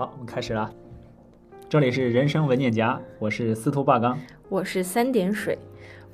[0.00, 0.72] 好，我们开始啦。
[1.68, 4.18] 这里是人生文件夹，我是司徒霸刚。
[4.48, 5.58] 我是三点水。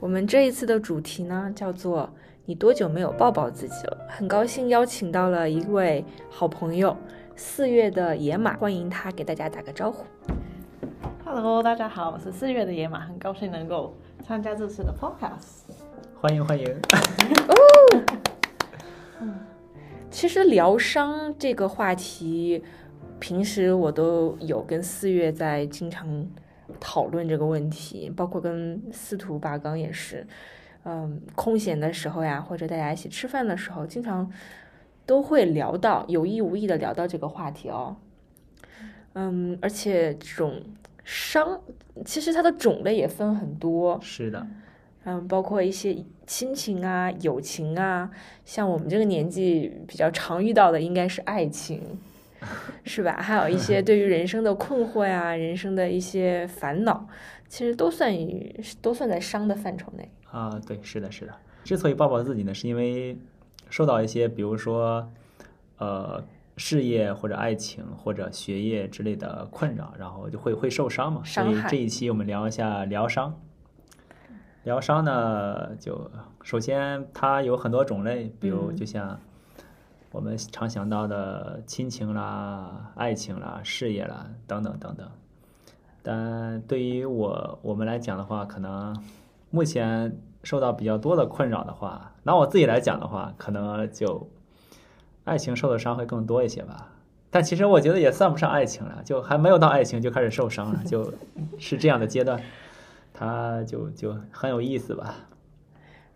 [0.01, 2.11] 我们这一次的主题呢，叫做
[2.47, 6.97] “你多久没有抱抱自己了？”很高兴邀请到了一位好朋友，
[7.37, 10.05] 四月的野马，欢迎他给大家打个招呼。
[11.25, 13.95] Hello，大家好，我是四月的野马，很高兴能够
[14.27, 15.73] 参加这次的 podcast。
[16.21, 16.67] 欢迎欢迎。
[17.47, 17.55] 哦
[20.09, 22.65] 其实疗伤这个话题，
[23.19, 26.27] 平时我都有跟四月在经常
[26.79, 30.27] 讨论这个问题，包括跟司徒八刚也是，
[30.85, 34.31] 嗯，空闲的时候呀，或者大家一起吃饭的时候，经常
[35.05, 37.97] 都会聊到，有意无意的聊到这个话题哦。
[39.15, 40.61] 嗯，而且这种
[41.03, 41.61] 伤，
[42.05, 44.47] 其实它的种类也分很多，是的，
[45.05, 48.11] 嗯，包括一些亲情啊、友情啊，
[48.45, 51.99] 像我们这个年纪比较常遇到的应该是爱情，
[52.85, 53.19] 是吧？
[53.21, 57.07] 还有一些对于人生的困惑呀、人生的一些烦恼，
[57.49, 60.11] 其实都算于都算在伤的范畴内。
[60.31, 61.35] 啊，对，是的，是的。
[61.65, 63.19] 之所以抱抱自己呢，是因为
[63.71, 65.11] 受到一些，比如说，
[65.79, 66.23] 呃，
[66.57, 71.23] 事业或者爱情或者学业之类的困扰，然后就会会受伤嘛。
[71.25, 73.35] 所以这一期我们聊一下疗伤。
[74.65, 76.11] 疗伤呢，就
[76.43, 79.21] 首先它有很多种类，比如嗯就像
[80.17, 85.07] 我们常想到的亲情啦、爱情啦、事业啦等等等等。
[86.03, 88.97] 但对于我我们来讲的话，可能
[89.51, 94.27] 目前受到比较多的困扰的话，拿我自己来讲的话，可能就
[95.25, 96.93] 爱情受的伤会更多一些吧。
[97.29, 101.13] 但其实我觉得也算不上爱情了，就还没有到爱情就开始受伤了，就
[101.61, 102.41] 是这样的阶段，
[103.13, 105.15] 它就就很有意思吧。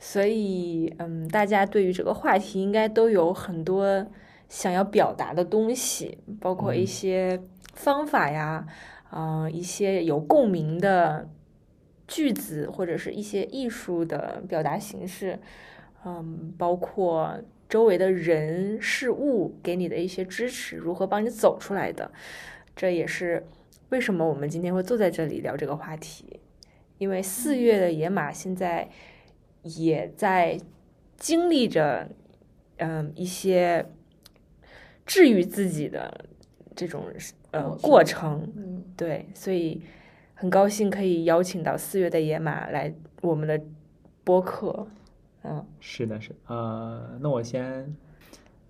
[0.03, 4.07] 所以，嗯，大家对于这个话题应该都有很多
[4.49, 7.43] 想要表达的东西，包括一嗯些
[7.75, 8.67] 方法呀，
[9.11, 11.29] 啊、一些有共鸣的
[12.09, 15.39] 句子，或者是一些艺术的表达形式，
[16.07, 17.39] 嗯，包括
[17.69, 22.11] 周围的人事物给你的一些支持，如何帮你走出来的，
[22.75, 23.47] 这也是
[23.91, 26.41] 为什么我们今天会坐在这里聊这个话题，
[26.97, 28.89] 因为四月的野马现在。
[29.63, 30.59] 也在
[31.17, 32.09] 经历着，
[32.79, 33.87] 嗯、一些
[35.05, 36.25] 治愈自己的
[36.75, 37.05] 这种
[37.51, 39.83] 呃过程，嗯，对，所以
[40.35, 43.61] 很高兴可以邀请到四月的野马来我们的
[44.25, 44.87] 播客，
[45.43, 47.95] 嗯，是的，是呃，那我先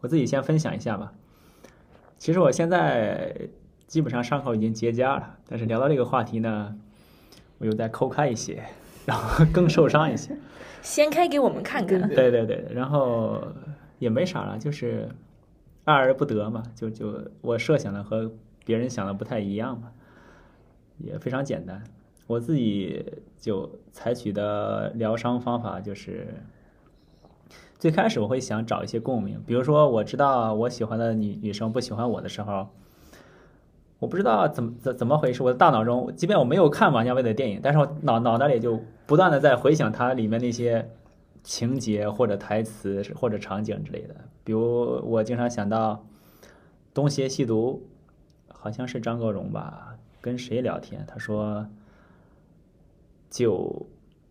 [0.00, 1.12] 我自己先分享一下吧。
[2.18, 3.34] 其实我现在
[3.86, 6.76] 基本上伤口已经结痂了，但是聊到这个话题呢，
[7.58, 8.62] 我又在抠开一些，
[9.10, 10.36] 然后 更受伤一些。
[10.82, 13.42] 掀开给我们看看，对对对，然后
[13.98, 15.08] 也没啥了，就是
[15.84, 18.30] 爱而不得嘛，就就我设想的和
[18.64, 19.88] 别人想的不太一样嘛，
[20.98, 21.82] 也非常简单。
[22.28, 23.04] 我自己
[23.38, 26.32] 就采取的疗伤方法就是，
[27.76, 32.68] 最开始我会想找一些共鸣，比如说我知道我喜欢的女女生不喜欢我的时候。
[33.98, 40.88] 我不知道怎么怎怎么回事，我的大脑中，即便我没有看王家卫的电影，但是我脑脑袋里就不断的在回想它里面那些
[41.42, 44.14] 情节或者台词或者场景之类的。
[44.44, 45.94] 比如我经常想到
[46.94, 47.84] 《东邪西毒》，
[48.54, 51.04] 好像是张国荣吧，跟谁聊天？
[51.08, 51.66] 他说
[53.28, 53.84] ：“酒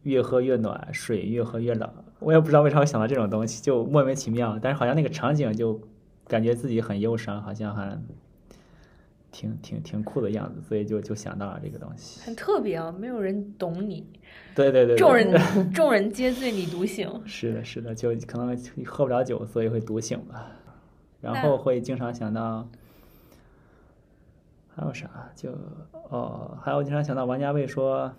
[0.03, 4.57] 越喝越暖，水越喝越冷。”我也不知道为啥会想到这种东西，就莫名其妙。
[4.61, 5.77] 但是好像那个场景就
[6.25, 8.01] 感觉自己很忧伤，好像还
[9.31, 12.21] 挺挺挺酷的样子，所以就就想到了这个东西。
[12.21, 14.05] 很特别啊，没有人懂你，
[14.55, 15.33] 对对对对，众人
[15.73, 20.51] 众人皆醉你独醒， 是的，是的，就可能喝不了酒，所以会独醒吧。
[21.21, 22.67] 然后会经常想到，
[24.75, 25.09] 还有啥？
[25.35, 25.51] 就
[26.09, 28.13] 哦，还有经常想到王家卫说，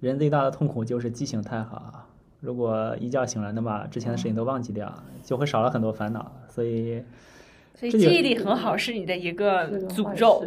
[0.00, 2.08] 人最大的痛苦就是记性太好。
[2.40, 6.32] 如果一觉醒来能把之前的事情都忘记掉，就会少了很多烦恼。
[6.48, 7.00] 所以
[7.74, 10.44] 所以记忆力很好是你的一个诅咒，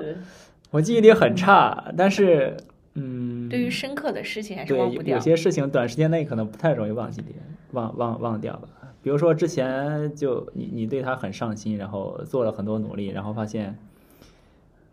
[0.72, 2.56] 我记忆力很差，但是
[2.94, 5.20] 嗯，对于深刻的事情还是对，忘不掉有有。
[5.22, 7.34] 些事情短时间内可能不太容易忘记掉，
[7.72, 8.70] 忘忘忘掉吧。
[9.04, 13.78] 比如说之前就你你对他很上心，然后做了很多努力，然后发现，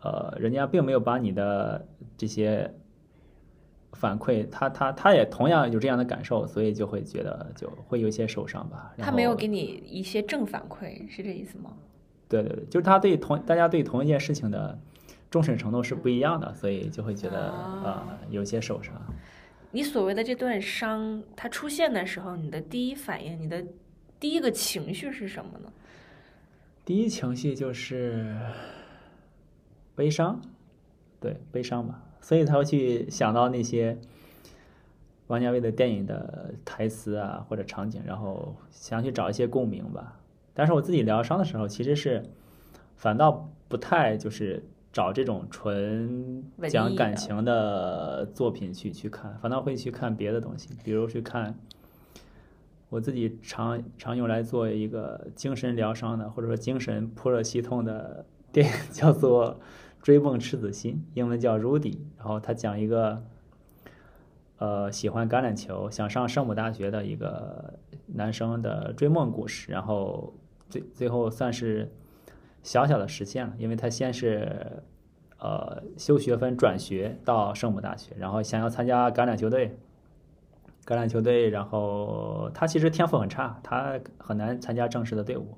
[0.01, 1.83] 呃，人家并没有把你的
[2.17, 2.71] 这些
[3.93, 8.93] 反馈，他他他也同样有这样的感受，所以就会觉得就会有一些受伤吧。
[8.97, 11.71] 他没有给你一些正反馈，是这意思吗？
[12.33, 14.79] 对对对，就是他对同大家对同一件事情的
[15.29, 18.93] 重视程度是不一样的，所以就会觉得啊呃有些受伤。
[19.71, 23.63] 你所谓的这段伤，它出现的时候，你的第一反应，你的
[24.19, 25.71] 第一个情绪是什么呢？
[26.85, 28.35] 第一情绪就是
[29.95, 30.41] 悲伤，
[31.19, 33.97] 对悲伤吧，所以他会去想到那些
[35.27, 40.19] 王家卫的电影的台词啊或者场景，然后想去找一些共鸣吧。
[40.53, 42.23] 但是我自己疗伤的时候，其实是
[42.95, 51.57] 反倒不太就是找这种纯讲感情的作品去去看，反倒会去看别的东西，比如去看
[52.89, 58.23] 我自己常常用来做一个精神疗伤的，或者说精神普热息痛的
[58.53, 59.55] 电影，叫做
[60.03, 63.23] 《追梦赤子心》，英文叫《Rudy》，然后他讲一个
[64.59, 67.73] 呃喜欢橄榄球，想上圣母大学的一个
[68.05, 70.31] 男生的追梦故事，然后
[70.73, 71.91] 最最后算是
[72.63, 74.81] 小小的实现了，因为他先是
[75.37, 79.77] 呃修学分转学到圣母大学，然后想要参加橄榄球队。
[80.85, 85.57] 橄榄球队，然后他其实天赋很差，他很难参加正式的队伍，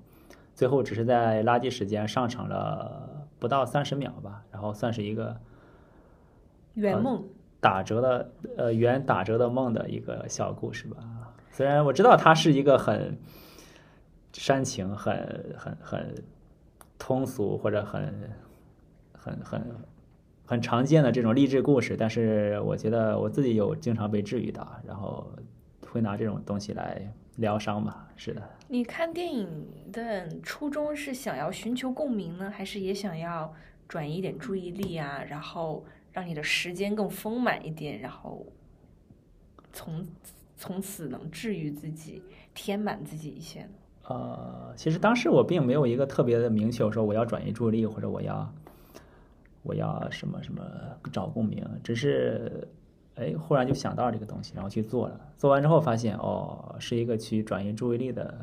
[0.53, 5.35] 最后只是在垃圾时间上场了不到三十秒吧，然后算是一个
[6.75, 7.23] 圆梦，
[7.59, 10.97] 打折的呃圆打折的梦的一个小故事吧。
[11.49, 13.17] 虽然我知道他是一个很
[14.37, 16.23] 煽情、很很很
[16.99, 18.13] 通俗或者很
[19.13, 19.75] 很很
[20.45, 25.25] 很常见的这种励志故事，但是我觉得我自己有经常被治愈到，然后
[25.89, 27.01] 会拿这种东西来
[27.37, 28.09] 疗伤吧。
[28.17, 29.47] 是的，你看电影
[29.93, 33.53] 的初衷是想要寻求共鸣呢，还是也想要
[33.87, 38.45] 转移一点注意力啊，然后让你的时间更丰满一点，然后
[39.71, 40.05] 从
[40.57, 42.21] 从此能治愈自己、
[42.53, 43.67] 填满自己一些？
[44.07, 48.53] 呃，其实当时我并没有一个特别的明确我说我要转移注意力或者我要
[49.63, 50.61] 我要什么什么
[51.11, 52.67] 找共鸣，只是
[53.15, 55.19] 哎忽然就想到这个东西，然后去做了。
[55.37, 58.33] 做完之后发现哦，是一个去转移注意力的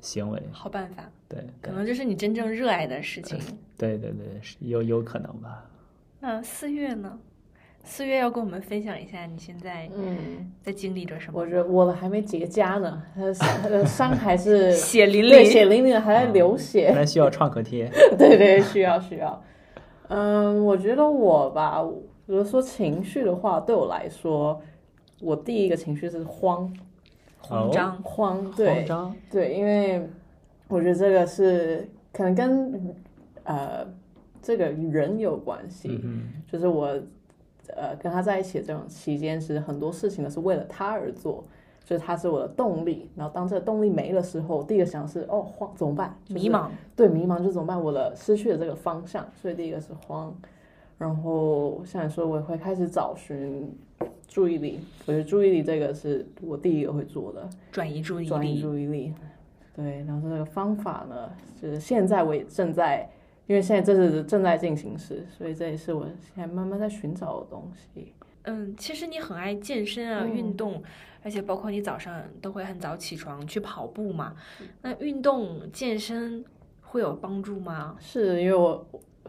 [0.00, 0.42] 行为。
[0.52, 3.38] 好办法，对可能就是你真正热爱的事情。
[3.76, 5.64] 对对对，有有可能吧。
[6.20, 7.18] 那四月呢？
[7.84, 11.40] 四月要跟我们分享一下你现在嗯，在经历着什么？
[11.40, 16.92] 我觉得我的还没结痂呢，他的伤还是 血淋对淋，血淋淋的，还在流血。
[16.92, 17.90] 还需要创可贴。
[18.18, 19.42] 对对，需要需要。
[20.08, 21.82] 嗯，我觉得我吧，
[22.26, 24.60] 如果说情绪的话，对我来说，
[25.20, 26.70] 我第一个情绪是慌
[27.38, 28.02] 慌张。
[28.02, 30.06] 慌，慌对张，对，因为
[30.68, 32.94] 我觉得这个是可能跟
[33.44, 33.86] 呃
[34.42, 36.98] 这个人有关系，嗯就是我
[37.76, 41.44] 呃跟他在一起的这种期间，是很多事情呢是为了他而做。
[41.84, 46.14] 就是他是我的动力，然后当这个动力没了时候，第一个想是哦慌怎么办？
[46.22, 47.82] 就是迷茫，对，迷茫就怎么办？
[47.82, 50.36] 我的失去了这个方向，所以第一个是慌，
[50.98, 53.74] 然后像你说，我也会开始找寻
[54.26, 54.80] 注意力。
[55.06, 58.60] 我觉得注意力这个是我第一个会做的，转移注意力转移。
[58.60, 59.14] 注意力。
[59.74, 63.08] 对，然后这个方法呢，就是现在我也正在，
[63.48, 68.12] 因为现在这是正在进行时，所以这也是我现在慢慢在寻找的东西。
[68.44, 70.82] 嗯，其实你很爱健身啊，嗯运动，
[71.22, 74.34] 而且包括你早上都会很早起床去跑步嘛。
[74.82, 76.44] 那运动健身
[76.82, 77.96] 会有帮助吗？
[77.98, 78.86] 是因为我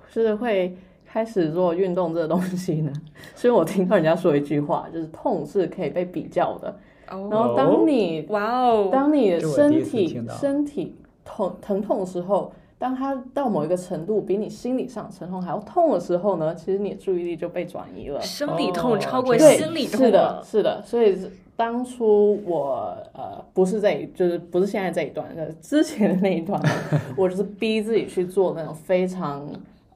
[0.10, 2.92] 是会开始做运动这个东西呢，
[3.36, 6.77] 是因为我听到人家说一句话，就是痛是可以被比较的。
[7.07, 10.95] 然哦，后当你哇哦，当你的身体身体
[11.25, 18.19] 痛疼痛的时候，当它到某一个程度，比你心理上疼痛还要痛的时候呢，其实你的注意力就被转移了。
[18.21, 21.17] 生理痛哦超过对，心理痛是的，是的，所以
[21.57, 26.57] 当初我呃不是这一，就是不是现在这一段，呃之前的那一段，
[27.17, 29.45] 我就是逼自己去做那种非常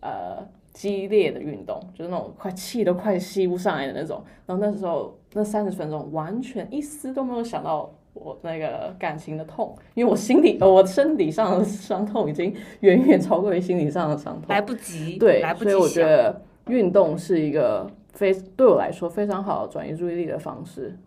[0.02, 4.22] 呃激烈的运动，就是那种快气都快吸不上来的那种。
[4.46, 14.50] 然后那时候那三十分钟完全一丝都没有想到我那个感情的痛，因为我心理呃我身体上的伤痛已经远远超过于心理上的伤痛。
[14.50, 15.88] 来不及，对，来不所以我。
[15.88, 20.98] 觉得运动是一个非对我来说非常好转移注意力的方式。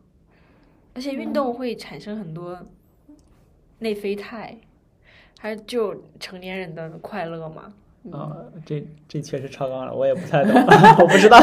[0.94, 2.58] 而且运动会产生很多
[3.80, 4.58] 内啡肽，
[5.38, 7.72] 还就成年人的快乐嘛。
[8.12, 10.52] 啊，这这确实超纲了，我也不太懂，
[11.00, 11.38] 我不知道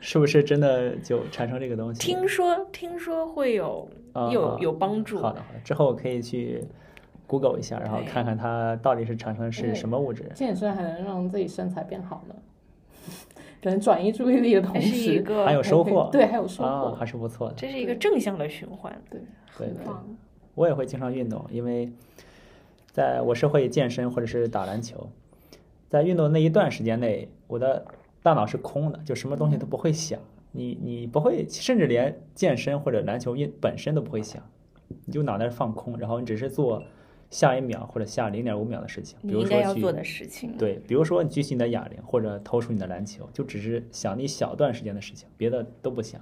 [0.00, 2.00] 是不是真的就产生这个东西。
[2.00, 3.88] 听说听说会有
[4.32, 5.18] 有有帮助。
[5.18, 6.64] 好的，好的，之后我可以去
[7.26, 10.30] Google 一下，然后看看它到底是产生的是什么物质。
[10.34, 12.34] 健身还能让自己身材变好呢，
[13.62, 16.94] 可能转移注意力的同时，个还有收获，对，还有收啊，获。
[16.94, 17.54] 还是不错的。
[17.56, 20.06] 这是一个正向的循环，对很对棒。
[20.54, 21.90] 我也会经常运动，因为
[22.92, 25.10] 在我是会健身或者是打篮球，
[25.94, 27.86] 在运动那一段时间内，我的
[28.20, 30.18] 大脑是空的，就什么东西都不会想，
[30.50, 34.42] 你你不会，甚至连健身或者篮球运本身都不会想，
[35.04, 36.82] 你就脑袋放空，然后你只是做
[37.30, 40.56] 下一秒或者下零点五秒的事情，比如说要做的事情。
[40.58, 46.20] 对，比如说你举起你的哑铃或者投出你的篮球，就只是想一小段时间的事情，别的都不想，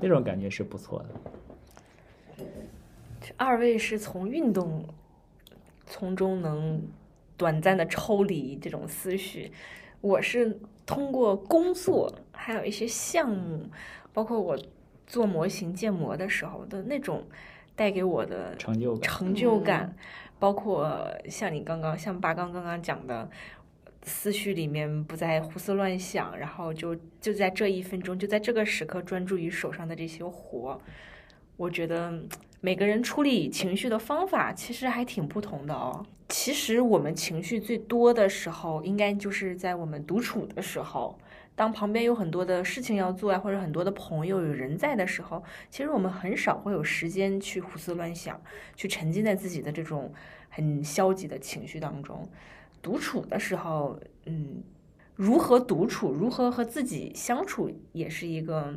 [0.00, 2.44] 那种感觉是不错的。
[3.20, 4.84] 这二位是从运动
[5.86, 6.82] 从中能
[7.36, 9.50] 短暂的抽离这种思绪，
[10.00, 13.68] 我是通过工作，还有一些项目，
[14.12, 14.58] 包括我
[15.06, 17.24] 做模型建模的时候的那种
[17.74, 19.96] 带给我的成就感，成就感，
[20.38, 23.28] 包括像你刚刚像八刚刚刚讲的，
[24.02, 30.80] 思绪里面不再胡思乱想，然后就就在这一分钟，就在这个时刻专注于手上的这些活。
[31.56, 32.12] 我觉得
[32.60, 36.04] 每个人处理情绪的方法其实还挺不同的哦。
[36.36, 41.16] 其实我们情绪最多的时候，应该就是在我们独处的时候。
[41.54, 48.42] 当旁边有很多的事情要做啊，或者很多的朋友有人在的时候，其实我们很少会有时间去胡思乱想，
[48.74, 50.12] 去沉浸在自己的这种
[50.48, 52.28] 很消极的情绪当中。
[52.82, 54.64] 独处的时候，嗯，
[55.14, 58.74] 如何独处，如何和自己相处，也是一个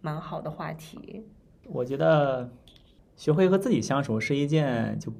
[0.00, 1.24] 蛮好的话题。
[1.62, 2.50] 我觉得
[3.14, 5.12] 学会和自己相处是一件，就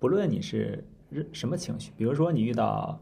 [0.00, 0.84] 不论你是
[1.32, 3.00] 什么情绪，比如说你遇到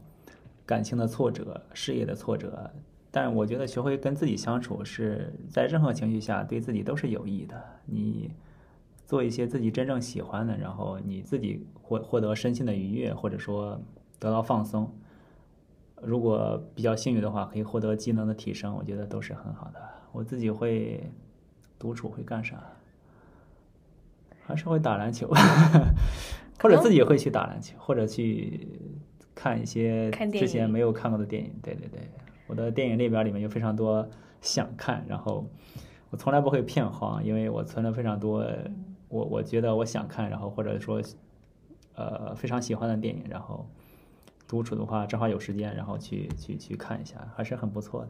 [0.65, 2.71] 感情的挫折、事业的挫折，
[3.11, 7.61] 但我觉得学会跟自己相处是在任何情绪下对自己都是有益的。
[7.85, 8.31] 你
[9.05, 13.81] 做一些自己真正喜欢的，然后你自己获获得身心的愉悦，或者说
[14.19, 14.91] 得到放松。
[16.01, 19.81] 如果比较幸运的话，可以获得技能的提升，我觉得都是很好的。
[20.11, 21.11] 我自己会
[21.77, 22.63] 独处会干啥？
[24.45, 25.29] 还是会打篮球，
[26.59, 28.67] 或者自己会去打篮球，或者去
[29.33, 31.53] 看一些之前没有看过的电影。
[31.61, 32.01] 对对对，
[32.47, 34.07] 我的电影列表里面有非常多
[34.41, 35.47] 想看，然后
[36.09, 38.45] 我从来不会骗黄，因为我存了非常多
[39.07, 41.01] 我我觉得我想看，然后或者说
[41.95, 43.65] 呃非常喜欢的电影，然后
[44.47, 48.09] 独处的话正好有时间，然后去去去看一下，还是很不错的。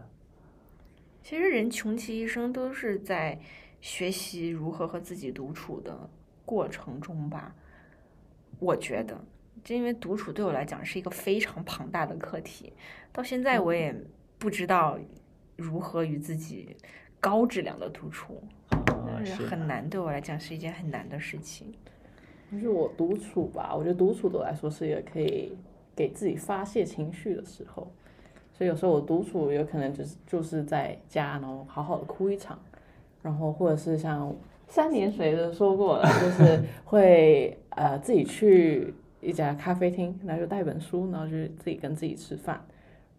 [1.21, 3.39] 其实人穷其一生都是在
[3.81, 6.09] 学习如何和自己独处的
[6.45, 7.53] 过程中吧。
[8.59, 9.17] 我觉得，
[9.63, 12.71] 就因为独处对我来讲是一个非常庞大的课题，
[13.11, 13.95] 到现在我也
[14.37, 14.97] 不知道
[15.55, 16.75] 如何与自己
[17.19, 18.41] 高质量的独处，
[19.49, 21.73] 很难，对我来讲是一件很难的事情。
[22.51, 25.55] 就是我独处吧，我觉得独处对我来说是一个可以
[25.95, 27.91] 给自己发泄情绪的时候，
[28.51, 32.57] 所以有时候我独处有可能就是就是在家，然后好好的哭一场，
[33.21, 34.35] 然后或者是像
[34.67, 42.61] 三年水的说过了，就是会呃自己去一家咖啡厅，然后就带本书，然后就自己跟自己吃饭，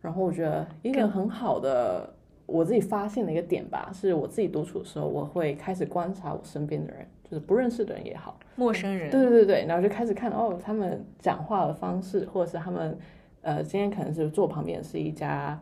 [0.03, 2.13] 然后我觉得一个很好的
[2.45, 8.39] 我自己发现的一个点吧，是我自己独处的时候，我会开始观察我身边的人，就是不认识的人也好。
[8.57, 12.99] 陌生人，对对对，然后就开始看哦，他们讲话的方式，或者是他们
[13.41, 15.59] 呃，今天可能是坐旁边是一家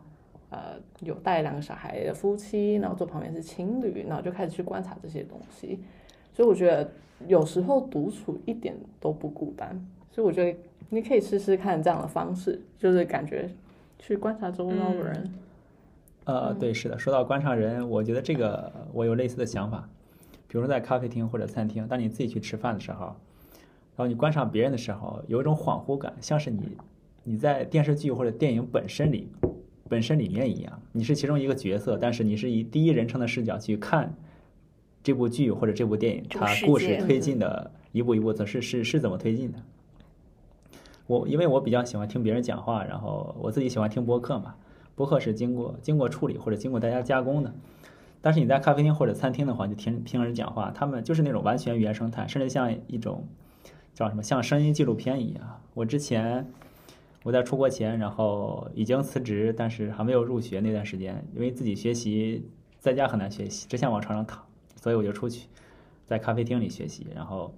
[0.49, 5.79] 呃有带两个小孩的夫妻，然后坐旁边是情侣，然后就开始去观察这些东西。
[6.33, 6.89] 所以我觉得
[7.27, 9.79] 有时候独处一点都不孤单，
[10.11, 10.57] 所以我觉得
[10.89, 13.49] 你可以试试看这样的方式，就是感觉
[13.97, 15.33] 去观察周遭的人。
[16.25, 16.97] 呃，对，是的。
[16.97, 19.89] 说到观察人，我觉得这个我有类似的想法。
[20.47, 23.05] 比如说在咖啡厅或者餐厅，当你自己去吃饭的时候，
[23.95, 26.77] 然后你观察别人的时候，有一种恍惚感，像是你
[27.23, 29.29] 你在电视剧或者电影本身里
[29.87, 34.13] 本身里面一样，你是其中一个角色，但是你是以第一人称的视角去看
[35.09, 39.57] 这部剧或者这部电影，它故事推进的一步一步，怎是是是怎么推进的。
[41.07, 44.53] 我因为我比较喜欢听别人讲话，然后我自己喜欢听播客嘛。
[44.93, 47.51] 播客是经过经过处理或者经过大家加工的，
[48.21, 53.27] 但是你在咖啡厅或者餐厅的话，就听听人讲话，他们就是那种完全原生态，甚至像一种
[53.95, 55.59] 叫什么像声音纪录片一样。
[55.73, 56.47] 我之前
[57.23, 62.47] 我在出国前，然后已经辞职，但是还没有入学那段时间，因为自己学习
[62.77, 64.43] 在家很难学习，只想往床上躺，
[64.81, 65.47] 所以我就出去
[66.05, 67.53] 在咖啡厅里学习，然后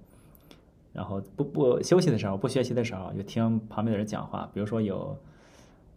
[0.92, 5.16] 然后不不休息的时候，不学习的时候，就听旁边的人讲话，比如说有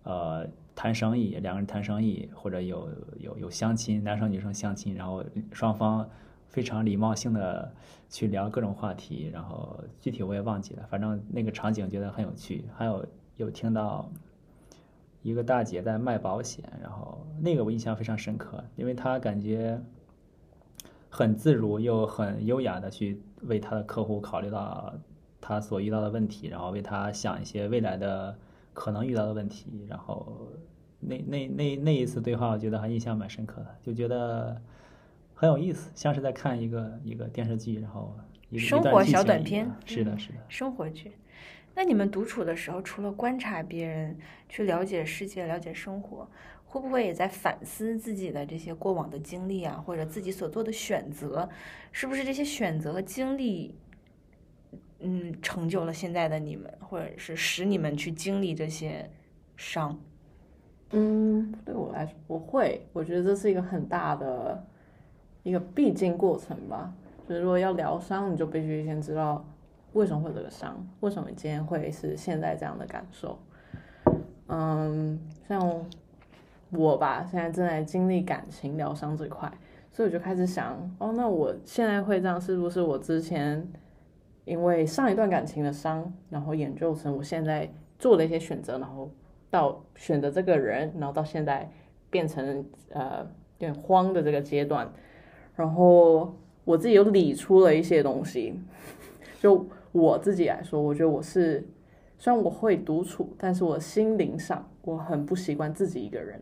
[0.04, 0.48] 呃。
[0.78, 6.06] 谈生意，两个人谈生意，或者有有有相亲，男生女生相亲，然后双方
[6.50, 7.74] 非常礼貌性的
[8.10, 12.66] 去聊各种话题，然后具体我也忘记了，反正那个场景觉得很有趣。
[12.76, 13.06] 还有
[13.38, 14.12] 有听到
[15.22, 19.82] 一个大姐在卖保险，然后那个我印象非常深刻，因为她感觉
[21.16, 24.94] 很自如又很优雅的去为他的客户考虑到
[25.40, 28.38] 他所遇到的问题，然后为他想一些未来的。
[28.78, 30.52] 可能遇到的问题，然后
[31.00, 34.62] 那那那那一次对话，我觉得还印象蛮深刻的，就觉得
[35.34, 38.14] 很有意思，像是在看一个一个电视剧，然后
[38.58, 41.14] 生活小短片是的，是的，生活剧。
[41.74, 44.18] 那你们独处的时候，除了观察别人，
[44.50, 46.30] 去了解世界、了解生活，
[46.76, 51.48] 会不会也在反思自己的这些过往的经历啊，或者自己所做的选择，
[51.94, 53.74] 是不是这些选择和经历，
[55.00, 59.10] 嗯，成就了现在的你们，或者是使你们去经历这些
[59.56, 59.98] 伤？
[60.92, 64.62] 嗯，对我来说，我会，我觉得这是一个很大的
[65.44, 66.94] 一个必经过程吧。
[67.26, 69.46] 就是如果要疗伤，你就必须先知道。
[69.94, 70.86] 为什么会这个伤？
[71.00, 73.40] 为什么今天会是现在这样的感受？
[74.48, 75.18] 嗯，
[75.48, 75.86] 像
[76.76, 79.52] 我吧，现在正在经历感情疗伤这块，
[79.92, 83.68] 所以我就开始想，哦，那我现在会这样，是不是我之前
[84.46, 89.10] 因为上一段感情的伤，然后演就成我现在做的一些选择，然后
[89.50, 91.70] 到选择这个人，然后到现在
[92.10, 93.20] 变成呃
[93.60, 94.92] 有点慌的这个阶段，
[95.56, 98.60] 然后我自己又理出了一些东西，
[99.40, 99.66] 就。
[99.96, 101.66] 我自己来说，我觉得我是，
[102.18, 106.38] 虽然我会独处，但是我心灵上我很不习惯自己一个人，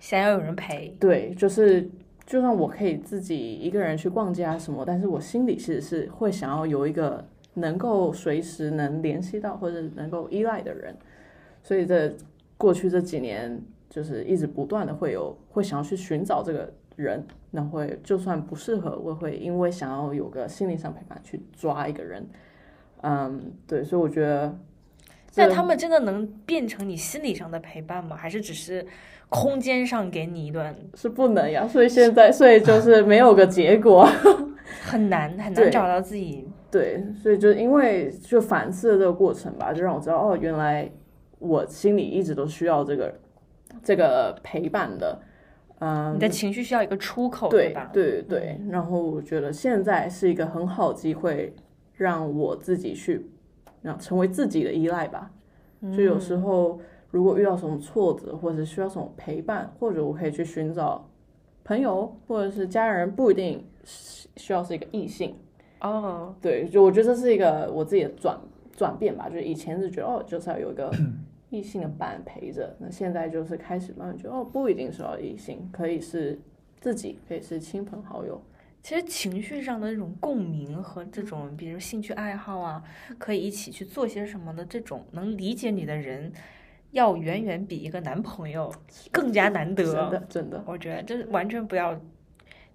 [0.00, 0.88] 想要有人陪。
[1.00, 1.88] 对，就是
[2.26, 7.24] 就算我可以自己一个人去逛街啊什么，但是我心里其实是会想要有一个
[7.54, 10.94] 能够随时能联系到或者能够依赖的人。
[11.62, 12.14] 所以这
[12.56, 13.60] 过去这几年，
[13.90, 22.26] 就是一直不断的会有会想要去寻找这个人，那会就算不适合，我会因为想要有个心理上陪伴去抓一个人。
[23.02, 24.58] 嗯，对，所以我觉得，
[25.36, 28.16] 那他们真的能变成你心理上的陪伴吗？
[28.16, 28.84] 还是只是
[29.28, 30.74] 空间上给你一段？
[30.94, 34.08] 是不能呀，所以现在，所以就是没有个结果，
[34.82, 36.48] 很难很难找到自己。
[36.70, 40.90] 对，所以就因为就反思的这个过程吧，就让我知道哦，原来
[41.38, 43.14] 我心里一直都需要这个
[43.82, 45.20] 这个陪伴的。
[45.78, 47.90] 嗯，你的情绪需要一个出口，对吧？
[47.92, 48.60] 对对。
[48.70, 51.54] 然后我觉得现在是一个很好机会。
[51.98, 53.26] 让我自己去，
[53.80, 55.30] 让成为自己的依赖吧。
[55.96, 56.78] 就有时候，
[57.10, 61.08] 如果遇到什么挫折，或者需要什么陪伴，或者我可以去寻找
[61.64, 65.34] 朋友或者是家人，不一定需要是一个异性。
[65.80, 68.38] 哦，对，就我觉得这是一个我自己的转
[68.76, 69.28] 转变吧。
[69.28, 70.90] 就是以前是觉得哦，就是要有一个
[71.50, 76.38] 异性的伴陪着，那现在就是开始慢慢觉得哦，不一定是要异性，可以是
[76.80, 78.40] 自己，可以是亲朋好友。
[78.82, 82.82] 其实情绪上的那种共鸣和这种，比如兴趣爱好啊，
[83.18, 86.32] 可以一起去做些什么的这种能理解你的人，
[86.96, 88.72] 要远远比一个男朋友
[89.12, 89.84] 更加难得。
[89.84, 91.98] 真的，真的，我觉得这完全不要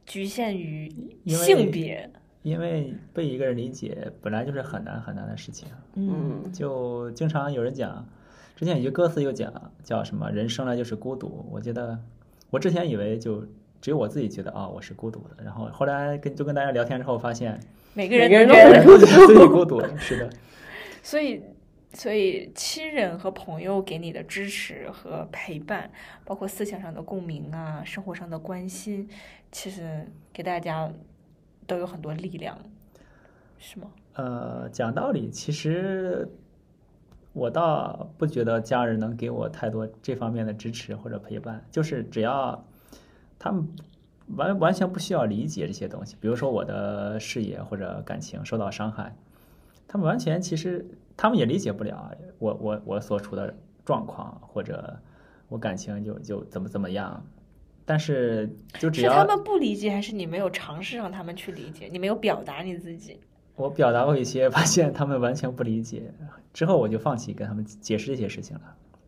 [0.06, 0.90] 局限于
[1.26, 2.10] 性别，
[2.44, 5.68] 因为被一个人理解本来就是很难很难的事情。
[5.96, 8.08] 嗯，就经常有人讲，
[8.56, 9.52] 之前有句歌词又讲
[9.84, 12.00] 叫什么“人生来就是孤独”，我觉得
[12.50, 13.46] 我之前以为就。
[13.82, 15.44] 只有我自己觉得啊，我是孤独的。
[15.44, 17.60] 然后后来跟就跟大家聊天之后，发现
[17.96, 18.86] 每个人都觉得
[19.26, 20.30] 自己孤独，是的。
[21.02, 21.42] 所以，
[21.94, 25.92] 所以亲人和朋友给你的支持和陪伴，
[26.26, 29.10] 包括思想上的共鸣啊，生活上的关心，
[29.52, 30.92] 其实给大家
[31.68, 32.58] 都有很多力量，
[33.60, 33.92] 是吗？
[34.14, 36.30] 呃，讲道理，其实
[37.34, 42.66] 我倒不觉得家人能给我太多这方面的支持或者陪伴，就是只要。
[43.44, 43.68] 他们
[44.36, 49.16] 完完全不需要理解这些东西，比如说我的事业或者感情受到伤害，
[49.88, 50.86] 他们完全其实
[51.22, 53.54] 他们也理解不了我我我所处的
[53.86, 54.98] 状况或者
[55.50, 57.24] 我感情就就怎么怎么样，
[57.86, 63.20] 但是就只要他们不理解，还是你没有尝试让他们去理解，你没有表达你自己。
[63.56, 66.12] 我表达过一些，发现他们完全不理解，
[66.52, 68.64] 之后我就放弃跟他们解释这些事情了。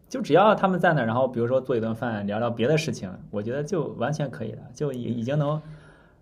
[0.07, 5.59] 就只要他们在那儿，然后比如说做一顿饭，聊聊别的事情，我觉得就完全可以了，就已已经能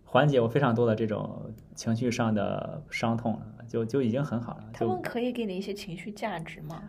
[0.05, 4.65] 缓解我非常多的这种情绪上的伤痛了，就就已经很好了。
[4.73, 6.83] 他们可以给你一些情绪价值吗？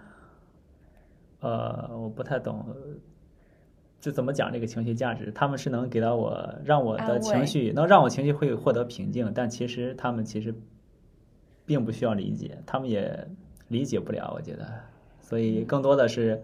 [1.38, 2.66] 呃，我不太懂，
[4.00, 5.30] 就怎么讲这个情绪价值？
[5.30, 10.52] 他们是能给到我，让我的情绪能让我情绪会获得平静，但其实他们其实
[11.64, 13.28] 并不需要理解，他们也
[13.68, 14.66] 理解不了，我觉得，
[15.20, 16.42] 所以更多的是。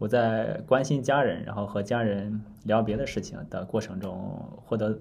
[0.00, 4.16] 我在关心家人，然后和家人聊别的事情的过程中，
[4.64, 4.96] 获得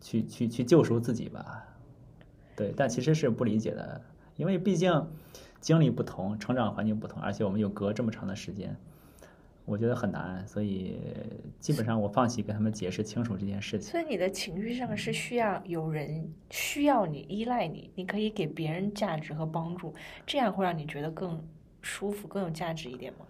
[0.00, 1.64] 去去去救赎自己吧。
[2.56, 4.00] 对，但其实是不理解的，
[4.36, 5.06] 因为毕竟
[5.60, 8.74] 经历不同，成长环境不同，而且我们又隔这么长的时间，
[9.64, 10.98] 我觉得很难，所以
[11.58, 13.90] 基本上我放弃跟他们解释清楚这件事情。
[13.90, 19.94] 所以你的情绪上是需要有人需要你依赖你，你可以给别人价值和帮助，
[20.26, 21.42] 这样会让你觉得更
[21.82, 23.26] 舒服、更有价值一点吗？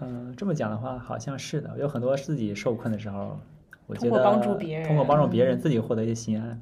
[0.00, 1.78] 嗯，这么讲的话，好像是的。
[1.78, 3.38] 有很多自己受困的时候，
[3.86, 6.60] 我觉得通过帮助别人，通过帮助别人，自己获得一些心安。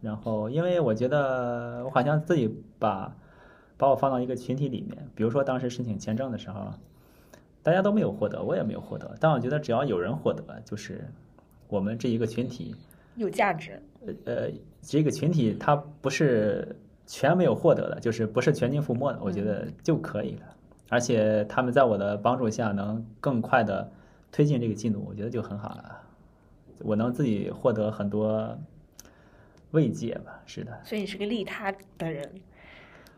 [0.00, 3.14] 然后，因为我觉得我好像自己把
[3.76, 5.08] 把我放到一个群体里面。
[5.14, 6.72] 比如说当时申请签证的时候，
[7.62, 11.04] 大家都没有获得，我也没有获得，但我觉得只要有人获得，就是
[11.68, 12.74] 我们这一个群体，
[13.16, 13.80] 有价值。
[14.24, 14.48] 呃，
[14.80, 20.42] 这个群体它不是全没有获得的，就是不是全军覆没的，我觉得就可以了。
[20.88, 23.90] 而且他们在我的帮助下能更快的
[24.32, 26.00] 推进这个进度，我觉得就很好了。
[26.80, 28.56] 我能自己获得很多
[29.72, 30.80] 慰藉吧，是的。
[30.84, 32.30] 所以你是个利他的人，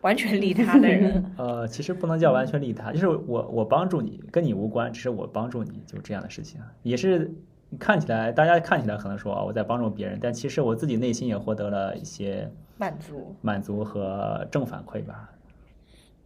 [0.00, 1.24] 完全利他的人。
[1.38, 7.32] 呃，其实不能叫完全利他，就是我我帮助你，跟你无关，只是我帮助你，就这样的事情，也是
[7.78, 13.36] 看起来大家看起来可能说啊我在帮助别人，但其实我自己内心也获得了一些满足。
[13.42, 15.30] 满足和正反馈吧。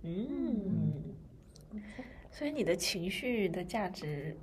[0.02, 1.02] 嗯，
[2.30, 4.36] 所以你的情绪的价值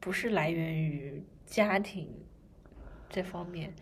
[0.00, 2.08] 不是来源于家庭
[3.08, 3.72] 这方面，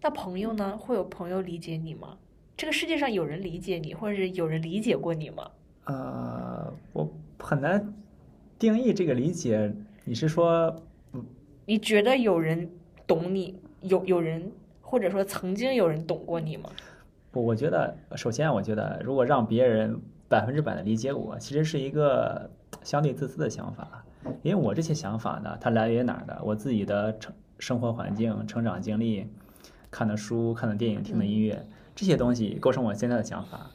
[0.00, 0.76] 那朋友呢？
[0.76, 2.16] 会有朋友理解你吗？
[2.56, 5.50] 这个世界上有人理解你，或者是有人理解过你吗？
[5.84, 7.94] 呃，我很难
[8.58, 9.72] 定义这个理解。
[10.04, 10.74] 你是说，
[11.64, 12.70] 你觉得有人
[13.06, 13.58] 懂你？
[13.82, 16.70] 有有人，或者说曾经有人懂过你吗？
[17.30, 22.48] 不，我觉得首先，我觉得如果让别人百分之百的理解我，其实是一个
[22.82, 24.04] 相对自私的想法。
[24.42, 26.40] 因为我这些想法呢，它来源于哪儿的？
[26.42, 29.26] 我自己的成生活环境、成长经历、
[29.96, 33.70] 看的书、看的电影、听的音乐，这些东西构成我现在的想法。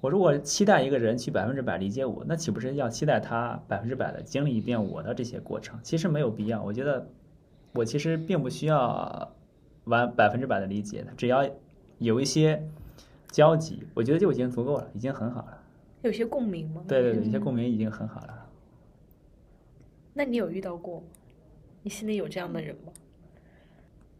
[0.00, 5.78] 我如果期待一个人去百分之百理解我，那岂不是要期待他百分之百的经历一遍我的这些过程？
[5.82, 6.62] 其实没有必要。
[6.62, 7.06] 我觉得
[7.74, 9.30] 我其实并不需要
[9.84, 11.46] 完百分之百的理解，只要
[11.98, 12.66] 有一些
[13.28, 15.58] 交集，我觉得就已经足够了，已经很好了。
[16.00, 16.82] 有些共鸣吗？
[16.88, 18.48] 对对对，有些共鸣已经很好了。
[20.14, 21.02] 那你有遇到过？
[21.82, 22.92] 你心里有这样的人吗？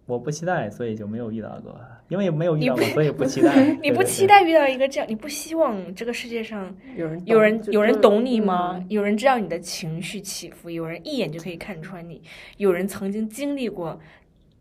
[0.06, 1.78] 我不期待，所以就没有遇到过。
[2.08, 3.52] 因为没有遇到过，所以不期待。
[3.82, 8.76] 你不期待遇到一个这样，你不希望这个世界上有人有人有人懂你吗？
[8.78, 12.22] 嗯有人知道你的情绪起伏，有人一眼就可以看穿你，
[12.58, 14.00] 有人曾经经历过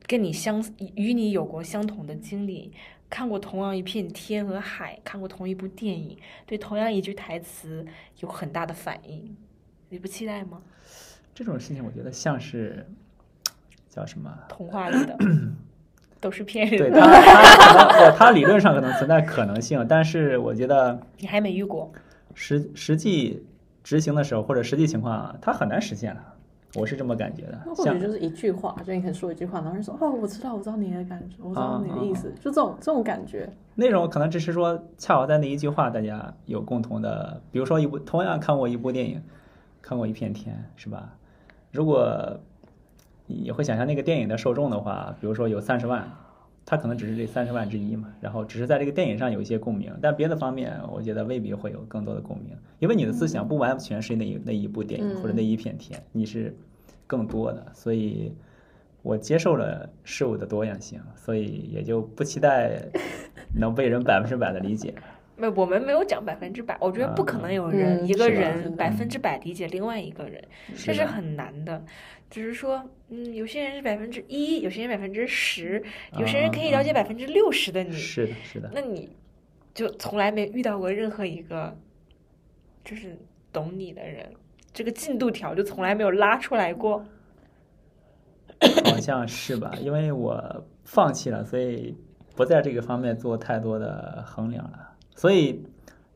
[0.07, 0.63] 跟你相
[0.95, 2.71] 与你有过相同的经历，
[3.07, 7.85] 看过同样一片天和海，看过同一部电影，对同样一句台词
[8.21, 9.37] 有很大的反应，
[9.89, 10.59] 你不期待吗？
[11.35, 12.83] 这种事情，我觉得像是
[13.95, 14.29] 叫什么？
[14.49, 15.17] 童话里的
[16.19, 21.91] 都是骗人的，对，它可能呃它理论上可能存在可能性，但是我觉得你还没遇过。
[22.33, 23.45] 实实际
[23.83, 26.21] 执行的时候或者实际情况，它很难实现了。
[26.73, 27.73] 我是这么感觉的那。
[27.73, 33.49] 或像许就是一句话，就你可以说一句话，然后人说哦，我知道，我知道你的感觉，我知道你的意啊思，就这种这种感觉。
[33.75, 39.23] 那种可能只是说，恰好在那一句话，大家有共同的，比如说一部同样看过一部电影，
[39.81, 41.13] 看过一片天，是吧？
[41.71, 42.37] 如果
[43.27, 46.09] 你会想象那个电影的受众的话，比如说有三十万，
[46.65, 56.55] 他可能只是这三十万之一嘛，然后只是在这个电影上有一些共鸣，但别的方面，我觉得未必会有更多的共鸣，因为你的思想不完全是那一那一部电影或者那一片天，你是
[57.07, 58.33] 更多的，所以。
[59.01, 62.81] 我接受了事物的多样性，所以也就不期待
[63.53, 64.95] 能被人百分之百的理解。
[65.37, 70.43] 没，我们没有讲百分之百，我觉得不可能有人、嗯一个人百分之百理解另外一个人，
[70.75, 71.83] 这是很难的。
[72.29, 75.83] 只是说，嗯，有些人是百分之一，有些人百分之十，
[76.17, 79.09] 有些人可以了解百分之六十的你，是的，是的，那你
[79.73, 81.77] 就从来没遇到过任何一个
[82.83, 83.17] 就是
[83.53, 84.31] 懂你的人，
[84.73, 87.05] 这个进度条就从来没有拉出来过。
[88.85, 89.73] 好像是吧？
[89.81, 91.95] 因为我放弃了，所以
[92.35, 94.94] 不在这个方面做太多的衡量了。
[95.15, 95.65] 所以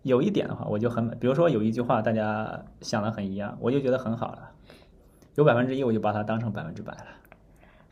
[0.03, 4.51] 有一点的话，我就很，比如说有一句话大家想的很一样，我就觉得很好了。
[5.35, 7.05] 有百分之一，我就把它当成百分之百了，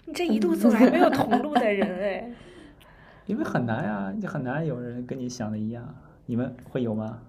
[0.06, 2.32] 你这一路走来没有同路的人哎，
[3.26, 5.96] 因为很难呀，就很难有人跟你想的一样。
[6.26, 7.22] 你们会有吗？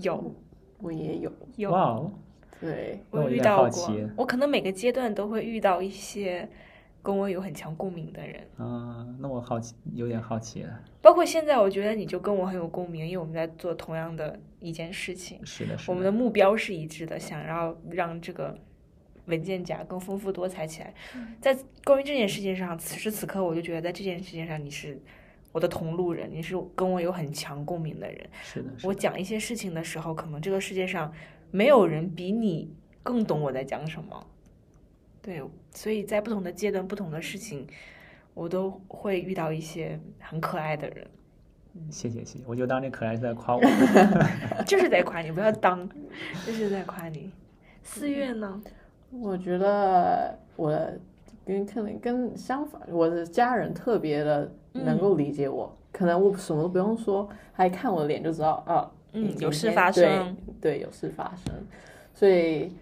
[0.00, 0.34] 有
[0.78, 2.10] 我也有，有，哇哦，
[2.60, 3.64] 对，我遇到过。
[3.64, 6.48] 好奇，我可能每个阶段都会遇到一些
[7.06, 8.44] 跟我有很强共鸣的人。
[8.56, 10.82] 啊，那我好奇，有点好奇了。
[11.00, 18.58] 包括现在，我觉得你就跟我很有共鸣，因为我们在做同样的一件事情，是的，是的我们的目标是一致的，想要让这个
[19.26, 20.92] 文件夹更丰富多彩起来。
[21.40, 25.00] 在关于这件事情上，此时此刻，我就觉得在这件事情上，你是
[25.52, 28.28] 我的同路人，你是跟我有很强共鸣的人。
[28.42, 31.12] 是的，是的我讲一些事情的时候，可能这个世界上
[31.52, 34.26] 没有人比你更懂我在讲什么。
[35.22, 35.40] 对，
[35.76, 37.66] 所以在不同的阶段、不同的事情，
[38.32, 41.06] 我都会遇到一些很可爱的人，
[41.90, 43.62] 谢谢谢谢，我就当这可爱是在夸我。
[44.66, 45.86] 就是在夸你，不要当，
[46.46, 47.30] 就是在夸你。
[47.82, 48.60] 四月呢？
[49.10, 50.76] 我觉得我
[51.44, 61.54] 跟可能跟相反，我的家人特别的能够理解我，可能我什么都不用说，还看我的脸就知道啊，嗯，有事发生，对，有事发生，
[62.14, 62.72] 所以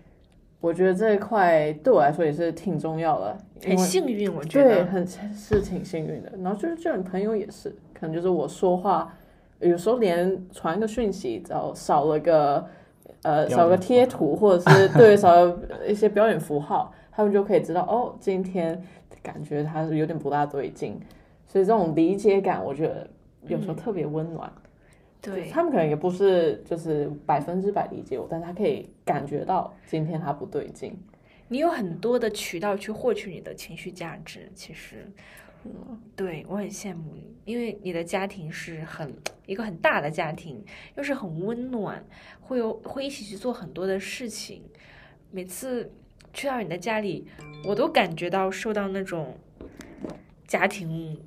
[0.64, 4.86] 我觉得这一块对我来说也是挺重要的，因很为幸运，我觉对，得。
[4.86, 6.32] 很是挺幸运的。
[6.42, 9.14] 然后就是这种朋友也是，可能就是我说话，
[9.60, 12.64] 有时候连传个讯息，然后少了个
[13.24, 18.82] 呃少个贴图，或者是 对少了一些表演符号，他们就可以知道哦，今天
[19.22, 20.98] 感觉他是有点不大对劲。
[21.46, 23.06] 所以这种理解感，我觉得
[23.48, 24.50] 有时候嗯特别温暖。
[25.24, 30.94] 对，他们可能也不是就是百分之百理解我，但是他可以感觉到今天他不对劲。
[31.48, 35.10] 你有很多的渠道去获取你的情绪价值，其实，
[35.64, 39.14] 嗯对我很羡慕你，因为你的家庭是很
[39.46, 40.64] 一个很大的家庭，
[40.96, 42.04] 又是很温暖，
[42.40, 44.62] 会有会一起去做很多的事情。
[45.30, 45.92] 每次
[46.32, 47.26] 去到你的家里，
[47.66, 49.34] 我都感觉到受到那种
[50.46, 51.20] 家庭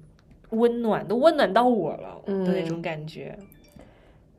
[0.49, 3.37] 温暖，都温暖到我了的那种感觉。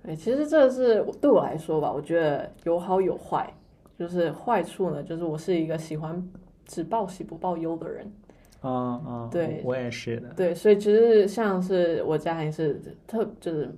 [0.02, 3.52] 对，其实这是对我来说吧，我觉得有好有坏。
[3.98, 6.24] 就是坏处呢，就是我是一个喜欢
[6.64, 8.12] 只报喜不报忧的人。
[8.60, 10.28] 啊啊，对我也是的。
[10.36, 13.68] 对，所以其实像是我家庭是特就是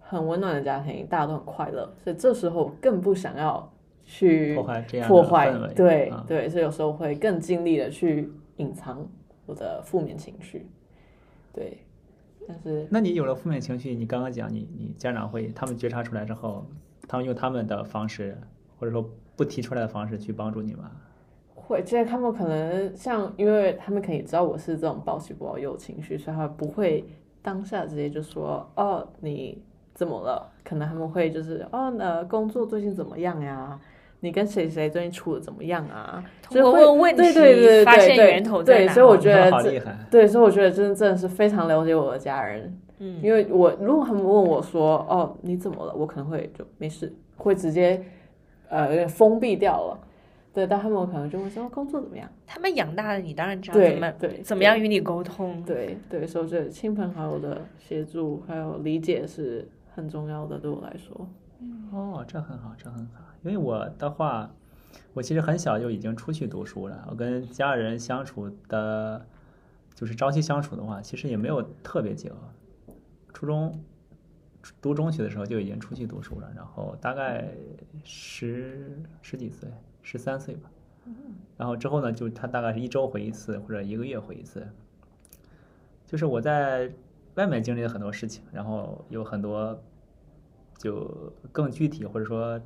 [0.00, 3.70] 很温暖的家庭，大家都很快乐，所以这时候更不想要
[4.06, 9.06] 去破坏这样的破坏对、啊对，所以有时候会更尽力的去隐藏
[9.44, 10.66] 我的负面情绪。
[11.52, 11.76] 对，
[12.48, 16.64] 但是那你有了负面情绪，你刚刚讲你你家长会他们觉察出来之后，
[17.06, 18.36] 他们用他们的方式，
[18.78, 19.06] 或者说
[19.36, 20.90] 不提出来的方式去帮助你吗？
[21.54, 27.04] 会，这他们可能像，因为他们可以知道我是这种报喜不报忧情绪，所以他们不会
[27.42, 30.50] 当下直接就说哦你怎么了？
[30.64, 33.78] 可能他们会就是哦呃工作最近怎么样呀？
[34.20, 36.22] 你跟谁谁最近处的怎么样啊？
[36.42, 48.02] 通过就会问问题对对对对发现对源头在哪对所以我觉得这好厉害，对，所以我觉得真的真的是非常了解我的家人，嗯，因为我如果他们问我说哦你怎么了，我可能会就没事，会直接
[48.68, 49.98] 呃有点封闭掉了。
[50.50, 52.28] 对，但他们可能就会说、哦工作怎么样？
[52.44, 55.62] 他们养大了你，当然知道对怎么对怎么样与你沟通。
[55.62, 61.28] 对对，所以我觉得亲朋好友的协助还有理解是很重要的，对我来说。
[61.92, 63.27] 哦，这很好，这很好。
[63.42, 64.50] 因为我的话，
[65.14, 67.06] 我其实很小就已经出去读书了。
[67.10, 69.26] 我跟家人相处的，
[69.94, 72.30] 就是朝夕相处的话，其实也没有特别久。
[73.32, 73.84] 初中
[74.82, 77.48] 读中学的时候就已经出去读书了，然后大概
[78.02, 79.68] 十十几岁，
[80.02, 80.70] 十三岁吧。
[81.56, 84.66] 然后之后呢，就他大概是一周回一次，或者一个月回一次。
[86.06, 86.90] 就是我在
[87.36, 89.80] 外面经历了很多事情，然后有很多
[90.76, 92.60] 就更具体或者说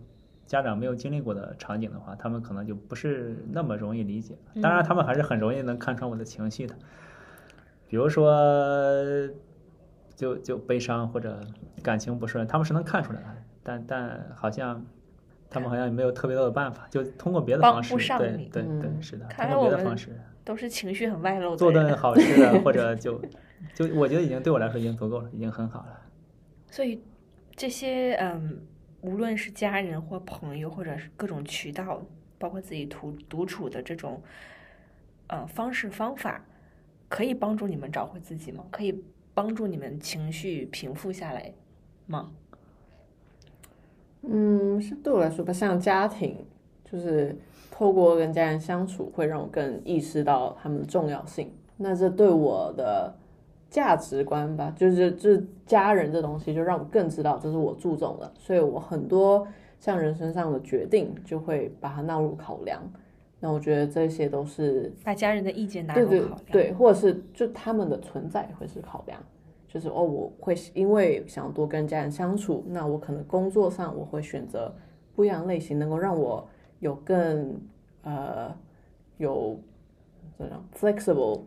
[0.47, 4.37] 家长没有经历过的场景的话，他们可能就不是那么容易理解。
[4.63, 6.75] 当然，他们还是很容易能看穿我的情绪的。
[7.89, 8.33] 比如说，
[10.15, 11.41] 就就悲伤或者
[11.83, 13.27] 感情不顺，他们是能看出来的，
[13.63, 14.85] 但但好像
[15.51, 23.21] 他们好像也没有特别多的办法，就通过别的方式，对对对，嗯是的，看通过别来我们的方式都是情绪很外露的做，顿好吃的，或者就
[23.75, 26.01] 就我觉得已经对我来说已经足够了，已经很好了。
[26.71, 27.03] 所以
[27.55, 28.59] 这些嗯，
[29.03, 32.01] 无论是家人或朋友，或者是各种渠道，
[32.39, 34.23] 包括自己独独处的这种
[35.27, 36.45] 呃方式方法，
[37.09, 38.65] 可以帮助你们找回自己吗？
[38.71, 41.53] 可以帮助你们情绪平复下来
[42.07, 42.33] 吗？
[44.23, 46.37] 嗯，是对我来说吧，像家庭，
[46.85, 47.37] 就是
[47.73, 51.53] 透过跟家人相处，会让我更意识到他们的重要性。
[51.77, 53.13] 那这对我的
[53.73, 59.47] 价值观吧，就是就是家人这东西，就让我更知道这是我注重的，所以我很多
[59.81, 62.83] 像人生上的决定，就会把它纳入考量。
[63.41, 66.47] 那我觉得这些都是把家人的意见纳对对入考量。
[66.51, 69.19] 对，或者是就他们的存在会是考量，
[69.67, 74.71] 就是哦，我会因为想多跟家人相处，那我可能工作上我会选择
[75.17, 76.47] 不一样类型，能够让我
[76.81, 77.59] 有更
[78.03, 78.55] 呃
[79.17, 79.59] 有
[80.37, 81.41] 怎样 flexible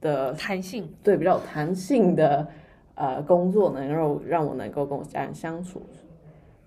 [0.00, 2.46] 的弹性，对比较有弹性的
[2.94, 5.82] 呃工作，能够让我能够跟我家人相处。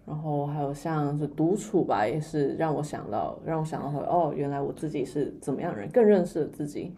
[0.05, 6.91] 然后还有像是独处吧，也是让我想到，让我想到会，哦，原来我自己是怎么样的人，更认识了自己，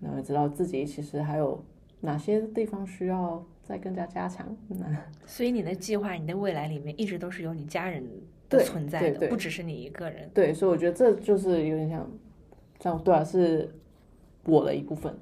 [0.00, 1.62] 然后知道自己其实还有
[2.00, 4.46] 哪些地方需要再更加加强。
[4.66, 4.86] 那
[5.26, 8.02] 所以你的计划、你的未来里面一直都是有你家人
[8.48, 10.30] 的存在的，对对不只是你一个人。
[10.32, 12.10] 对，所以我觉得这就是有点像，
[12.78, 13.70] 这样对啊，是
[14.46, 15.14] 我的一部分。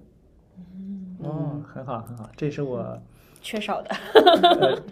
[1.23, 3.01] 哦，很好很好，这是我
[3.41, 3.91] 缺少的，
[4.61, 4.83] 呃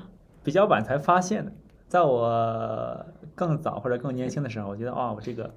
[0.44, 1.52] 比较晚才发现的。
[1.88, 5.54] 在我更早或者更年轻的时候，我觉得啊、我这个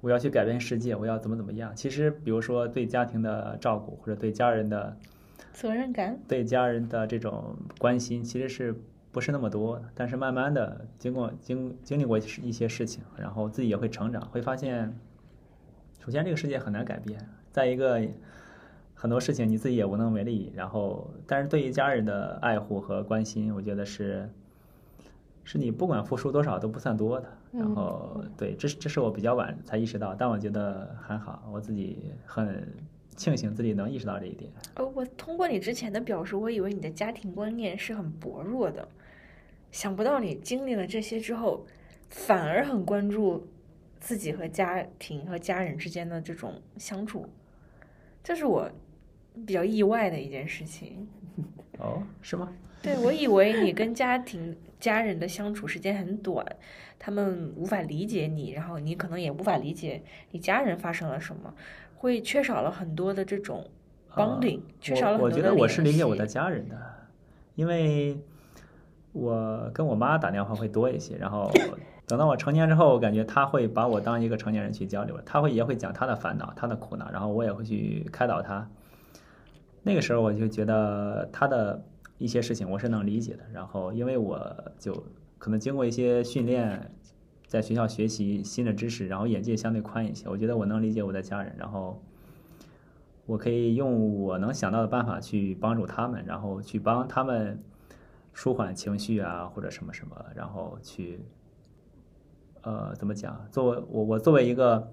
[0.00, 1.74] 我要去改变世界，我要怎么怎么样。
[1.76, 4.96] 其实，比如说对家庭的照顾，或者对家人的
[5.52, 6.18] 责任感。
[6.26, 8.74] 对家人的这种关心，其实是
[9.12, 14.98] 不是那么多，但是慢慢的经过经经历过一些事情，然后自己也会成长，会发现，
[16.04, 17.18] 首先这个世界很难改变，
[17.52, 18.00] 再一个
[18.98, 24.28] 很多事情你自己也无能为力，然后但是对于家人的爱护和关心，我觉得是
[25.44, 27.28] 是你不管付出多少都不算多的。
[27.52, 32.66] 然后对，这是这是我比较晚才意识到，但我觉得还好，我自己很
[33.16, 34.50] 庆幸自己能意识到这一点。
[34.74, 38.86] 呃，我通过你之前的表述，我以为你的家庭观念是很薄弱的，
[39.70, 41.64] 想不到你经历了这些之后，
[42.10, 43.46] 反而很关注
[44.00, 47.26] 自己和家庭和家人之间的这种相处，
[48.22, 48.70] 这是我
[49.44, 51.06] 比较意外的一件事情。
[51.78, 52.48] 哦，是吗？
[52.82, 56.44] 对，我以为你跟家庭家人的相处时间很短，
[56.98, 61.52] 他们无法理解你，然后你可能也无法理解你家人发生了什么，
[61.96, 63.68] 会缺少了很多的这种
[64.14, 66.76] bonding，、缺少了很多的我我觉得我是理解我的家人的，
[67.56, 68.18] 因为
[69.12, 71.50] 我跟我妈打电话会多一些，然后
[72.06, 78.68] 等到我成年之后，我感觉她会把我当一个成年人去交流，她会也会讲她的烦恼、她的苦恼，然后我也会去开导她。
[79.86, 81.80] 那个时候我就觉得他的
[82.18, 84.36] 一些事情我是能理解的，然后因为我
[84.80, 84.92] 就
[85.38, 86.90] 可能经过一些训练，
[87.46, 92.02] 在学校学习新的知识，然后眼界相对宽一些，我觉得我能理解我的家人，然后。
[93.28, 97.60] 我可以用我能想到的办法去帮助他们，然后去帮他们
[98.32, 101.18] 舒缓情绪啊，或者什么什么，然后去，
[102.62, 103.44] 呃，怎么讲？
[103.50, 104.92] 作为我，我作为一个，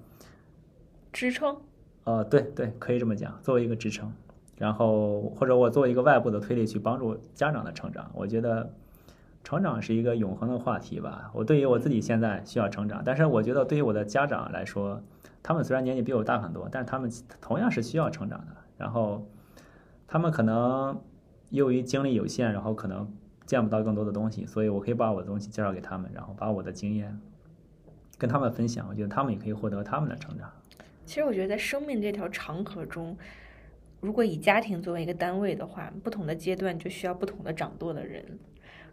[1.12, 1.56] 支撑。
[2.06, 4.12] 呃，对对，可以这么讲，作为一个支撑，
[4.58, 8.10] 然后或者我作为一个外部的推力去帮助家长的成长。
[8.13, 8.72] 我觉得
[9.44, 11.30] 成长是一个永恒的话题吧。
[11.34, 15.02] 我对于我自己现在需要成长，但是我觉得对于我的家长来说，
[15.42, 17.12] 他们虽然年纪比我大很多，但是他们
[17.42, 18.48] 同样是需要成长的。
[18.78, 19.28] 然后
[20.08, 21.00] 他们可能
[21.50, 23.12] 由于精力有限，然后可能
[23.46, 27.20] 见不到更多的东西，所以我可以把我的东西介绍给他们，然后把我的经验
[28.18, 28.88] 跟他们分享。
[28.89, 30.50] 我觉得他们也可以获得他们的成长。
[31.06, 33.18] 其实我觉得在生命这条长河中，
[34.04, 38.22] 如果以家庭作为一个单位的话，不同的阶段就需要不同的掌舵的人。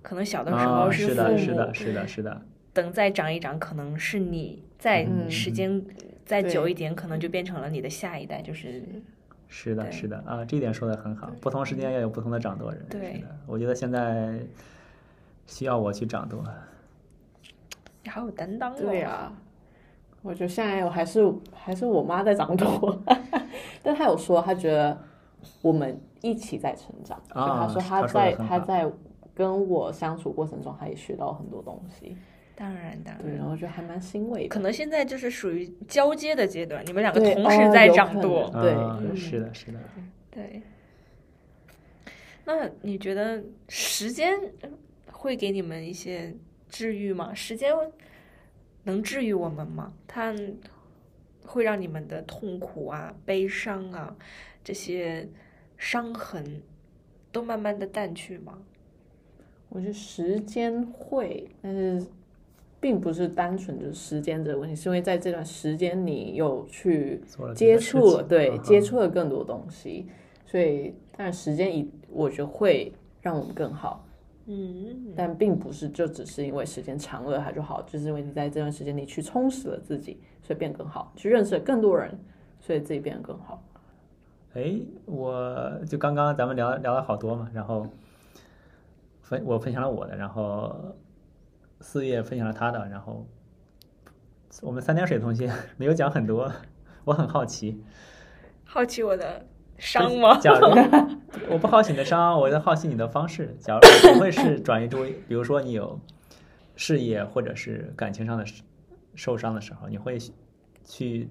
[0.03, 2.43] 可能小的时候是父是的，是，的，是的，是的，
[2.73, 5.85] 等再长一长，可能是你，再嗯时间
[6.25, 8.85] 再久一点，可能就变成了你的下一代，就是
[9.49, 11.29] 是的，是的啊，这一点说的很好。
[11.41, 12.87] 不同时间要有不同的掌舵人。
[12.89, 14.39] 对是的，我觉得现在
[15.49, 16.45] 需要我去掌舵。
[18.05, 18.77] 你好有担当哦。
[18.79, 19.33] 对呀、
[20.23, 23.03] 我觉得现在我还是还是我妈在掌舵，
[23.83, 24.99] 但她有说她觉得
[25.63, 28.93] 我们一起在成长，所以啊她说她她说得在她在
[29.35, 32.17] 跟我相处过程中，她也学到很多东西，
[32.55, 33.39] 当然当对，然。
[33.39, 34.49] 然后我觉得还蛮欣慰的。
[34.49, 38.51] 可能现在就是属于交接的阶段，你们两个同时在掌舵。
[38.53, 38.63] 能
[39.09, 39.79] 对是的，是的。
[40.31, 40.63] 对。
[42.45, 44.35] 那你觉得时间
[45.11, 46.35] 会给你们一些
[46.69, 47.33] 治愈吗？
[47.33, 47.73] 时间
[48.85, 49.93] 能治愈我们吗？
[50.07, 50.35] 它
[51.45, 54.17] 会让你们的痛苦啊、悲伤啊
[54.63, 55.29] 这些
[55.77, 56.63] 伤痕
[57.33, 58.59] 都慢慢的淡去吗？
[59.69, 62.05] 我觉得时间会，但是
[62.81, 67.21] 并不是单纯就是时间这个问题，是因为在这段时间你有去
[67.55, 70.07] 接触对，嗯接触了更多东西，
[70.47, 74.05] 所以当然时间一我觉得会让我们更好，
[74.47, 82.19] 嗯，但并不是就只是因为时间长了它就好，就是因为你在这段时间你去充实了自己，所以变更好，去认识了更多人，
[82.59, 83.63] 所以自己变得更好。
[84.55, 87.87] 哎，我就刚刚咱们聊聊了好多嘛，然后
[89.23, 90.97] 分我分享了我的，然后
[91.81, 93.25] 四月分享了他的，然后
[94.63, 95.49] 我们三点水同学
[95.79, 96.51] 没有讲很多，
[97.05, 97.81] 我很好奇。
[98.65, 99.47] 好奇我的
[99.81, 100.39] 伤吗？
[100.39, 100.67] 假如
[101.51, 103.57] 我不好奇你的伤，我在好奇你的方式。
[103.59, 105.99] 假如不会是转移注意， 比如说你有
[106.77, 108.63] 事业或者是感情上的受
[109.15, 110.19] 受伤的时候，你会
[110.85, 111.29] 去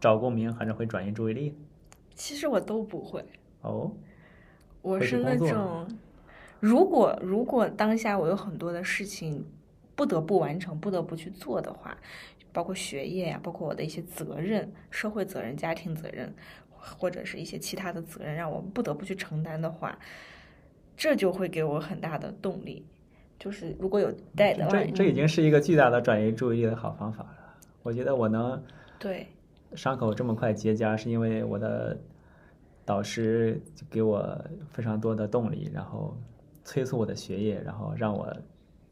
[0.00, 1.56] 找共鸣，还是会转移注意力？
[2.14, 3.24] 其实我都不会。
[3.60, 3.92] 哦，
[4.82, 5.86] 我是那种，
[6.60, 9.44] 如果如果当下我有很多的事情
[9.94, 11.96] 不得不完成、不得不去做的话，
[12.52, 16.32] 包括学业呀、包括我的一些责任、社会责任、家庭责任，
[16.98, 19.98] 或者是一些其他的责任，让我不得不去承担的话，
[20.96, 22.84] 这就会给我很大的动力。
[23.38, 27.56] 就是如果有 deadline，这这已经是一个巨大的转移注意力的好方法了。
[27.82, 28.62] 我觉得我能
[28.98, 29.26] 对
[29.74, 31.98] 伤口这么快结痂，是因为我的
[32.84, 34.38] 导师就给我
[34.70, 36.16] 非常多的动力，然后
[36.64, 38.34] 催促我的学业，然后让我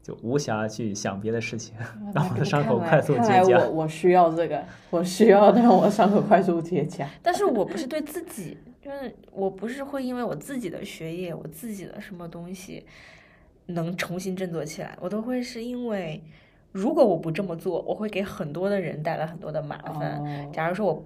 [0.03, 1.73] 就无暇去想别的事情，
[2.13, 3.69] 让我的伤口快速结看来我痂。
[3.69, 7.07] 我需要这个，我需要让我伤口快速结痂。
[7.23, 12.85] 但是我不是对自己，就是我不是会因为我自己的学业，我自己的什么东西，
[13.67, 16.21] 能重新振作起来，我都会是因为，
[16.73, 20.19] 如果我不这么做，我会给很多的人带来很多的麻烦。
[20.19, 21.05] 哦假如说我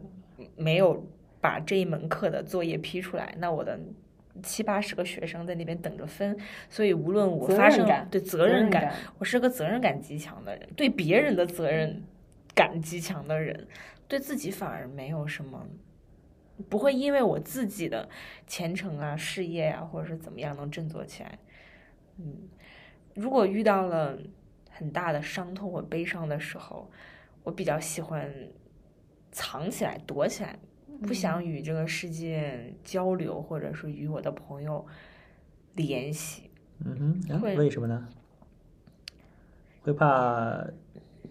[0.56, 1.06] 没有
[1.39, 3.80] 把这一门课的作业批出来，那我的
[4.42, 6.38] 七八十个学生在那边等着分，
[6.70, 12.04] 所以无论我发生对责任感，感，我是个责任感极强的人，对别人的责任
[12.56, 13.68] 感极强的人，
[14.08, 15.68] 对自己反而没有什么，
[16.70, 18.10] 不会因为我自己的
[18.46, 21.38] 前程啊、事业啊，或者是怎么样能振作起来。
[22.18, 22.50] 嗯，
[23.14, 24.18] 如果遇到了
[24.72, 26.90] 很大的伤痛或悲伤的时候，
[27.44, 28.32] 我比较喜欢
[29.32, 30.58] 藏起来、躲起来，
[31.02, 34.86] 不想与这个世界交流，或者是与我的朋友
[35.76, 36.50] 联系。
[36.86, 38.08] 嗯哼，啊会为什么呢？
[39.84, 40.66] 会怕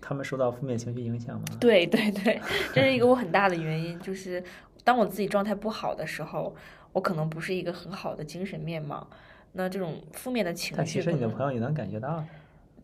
[0.00, 1.44] 他们受到负面情绪影响吗？
[1.60, 2.40] 对对对，
[2.72, 4.42] 这是一个我很大的原因，就是
[4.82, 6.54] 当我自己状态不好的时候，
[6.92, 9.08] 我可能不是一个很好的精神面貌。
[9.52, 12.24] 那这种负面的情但其实你的朋友也能感觉到。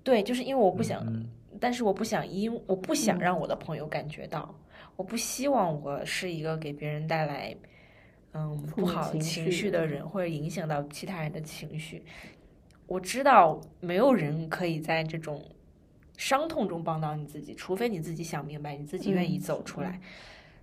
[0.03, 1.29] 对，就是因为我不想，嗯
[1.61, 4.55] 但是我不想因我不想让我的朋友感觉到，
[5.03, 7.53] 我不希望我是一个给别人带来
[8.35, 12.05] 嗯不好情情绪的人，或者影响到其他人的情绪。
[12.87, 15.45] 我知道没有人可以在这种
[16.17, 20.01] 伤痛中帮到你自己，除非你自己想明白，你自己愿意嗯走出来。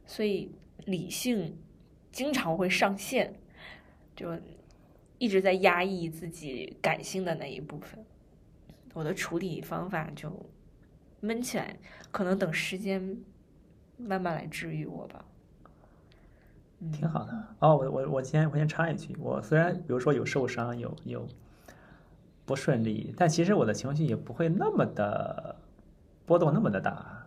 [0.06, 0.50] 所以
[0.86, 1.58] 理性
[2.10, 3.34] 经常会上线，
[4.16, 4.40] 就
[5.18, 8.06] 一直在压抑自己感性的那一部分。
[8.94, 10.50] 我的处理方法就
[11.20, 11.76] 闷起来，
[12.10, 13.18] 可能等时间
[14.00, 15.24] 慢慢来治愈我吧。
[16.80, 17.44] 嗯挺好的。
[17.60, 21.28] 哦，我我我先我先插一句，我虽然比如说有受伤，有有
[22.46, 25.56] 不顺利，但其实我的情绪也不会那么的
[26.26, 27.26] 波动那么的大，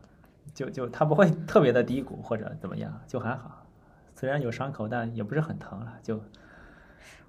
[0.55, 3.67] 就就它不会特别的低谷或者怎么样，就还好。
[4.15, 6.19] 虽然有伤口，但也不是很疼了，就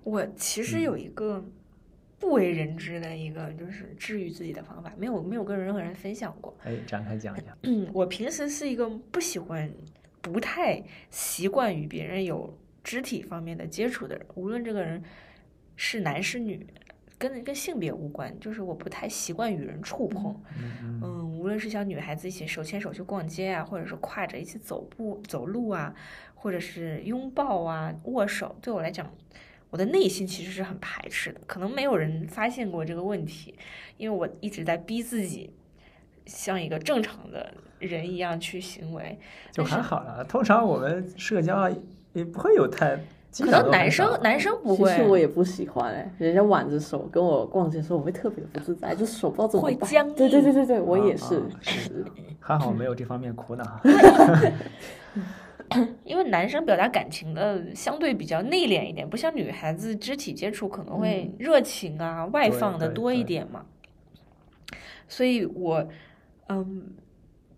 [0.04, 1.44] 我其实有一个
[2.24, 6.55] 不为人知的一个就是治愈自己的方法，没有没有跟任何人分享过。
[6.63, 7.57] 哎展开讲一讲。
[7.63, 9.69] 嗯，我平时是一个不喜欢、
[10.21, 15.03] 不太习惯与别人有肢体方面的接触的人，无论这个人
[15.76, 16.65] 是男是女，
[17.17, 20.34] 跟跟性别无关，就是我不太习惯与人触碰。
[20.57, 25.93] 嗯嗯嗯，无论是像女孩子一起手牵手去逛街啊，或者是挎着一起走步走路啊，
[26.36, 29.13] 或者是拥抱啊、握手，对我来讲，
[29.74, 31.41] 我的内心其实是很排斥的。
[31.47, 33.55] 可能没有人发现过这个问题，
[33.97, 35.51] 因为我一直在逼自己
[36.28, 39.17] 像一个正常的人一样去行为。
[39.51, 40.24] 就还好了。
[40.26, 41.67] 通常我们社交
[42.13, 42.95] 也不会有太，
[43.32, 52.05] 基可能男生男生不其实我，也不喜欢哎、人家挽着手跟我逛街的时候，我会特别不自在，就手不知道怎么办会僵对对对对对，我也啊是啊，是
[52.39, 53.65] 还好没有这方面苦恼。
[56.03, 63.66] 因为男生表达感情的相对比较内敛一点，不像女孩子肢体接触可能会热情啊、外放的多一点嘛。
[65.07, 65.88] 所以我，
[66.47, 66.93] 嗯，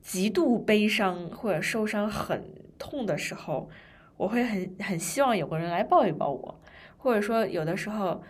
[0.02, 2.44] 极度悲伤或者受伤很
[2.78, 3.70] 痛的时候，
[4.18, 6.60] 我会很很希望有个人来抱一抱我，
[6.98, 8.24] 或者说有的时候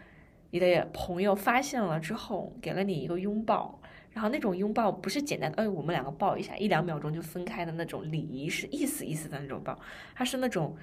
[0.51, 3.79] 你的朋友发现了之后，给了你一个拥抱。
[4.15, 9.77] 然后那种拥抱不是简单的，哎，我们两个抱一下，一两秒钟就分开的那种礼仪，是意思意思的那种抱，
[10.15, 10.73] 它是那种，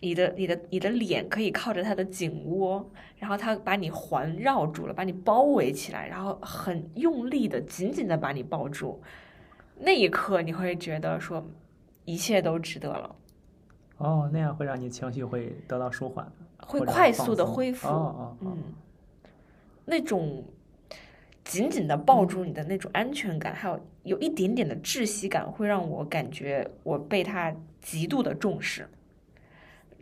[0.00, 2.84] 你的你的你的脸可以靠着他的颈窝，
[3.16, 9.00] 然后他把你环绕住了，把你包围起来，然后很用力的紧紧的把你抱住，
[9.78, 11.48] 那一刻你会觉得说
[12.04, 13.16] 一切都值得了，
[13.98, 16.26] 哦，那样会让你情绪会得到舒缓，
[16.58, 18.58] 会快速的恢复，哦哦哦，嗯，
[19.84, 20.44] 那种
[21.46, 28.88] 紧紧的抱住你的那种安全感，还有有一点点的窒息感，会让我感觉我被他极度的重视。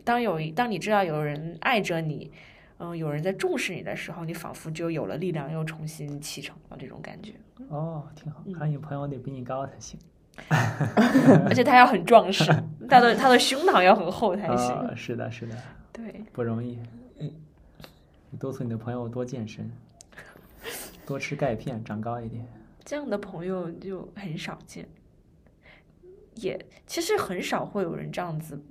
[0.03, 2.31] 当有一当你知道有人爱着你，
[2.79, 7.33] 嗯、有人在重视你的时候，你仿佛就有了力量，又重新启程了这种感觉。
[7.69, 8.41] 哦，挺好。
[8.45, 9.99] 嗯看来你朋友得比你高才行。
[11.45, 12.51] 而且他要很壮实，
[12.89, 14.75] 他的他的胸膛要很厚才行。
[14.75, 15.55] 啊，是的，是的，
[15.93, 16.79] 对，不容易。
[18.37, 19.71] 督促你的朋友多健身，
[21.05, 22.45] 多吃钙片，长高一点。
[22.83, 24.87] 这样的朋友就很少见，
[26.35, 28.61] 也其实很少会有人这样子。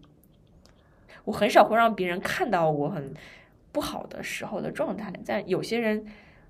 [1.24, 3.14] 我很少会让别人看到我很
[3.72, 6.04] 不好的时候的状态，但有些人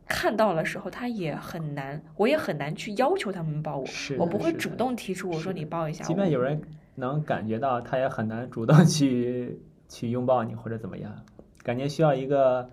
[0.07, 6.09] 看到了时候，他也很难，我也很难去要求他们抱我，是我不会主动提出我说你抱一下我。
[6.09, 6.61] 即便有人
[6.97, 9.59] 能感觉到，他也很难主动去
[9.89, 11.25] 去拥抱你或者怎么样，
[11.63, 12.69] 感觉需要一个，